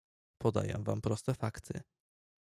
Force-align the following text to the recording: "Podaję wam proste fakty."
"Podaję 0.41 0.77
wam 0.83 1.01
proste 1.01 1.33
fakty." 1.33 1.81